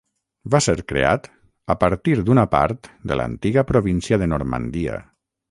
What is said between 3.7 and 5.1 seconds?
província de Normandia.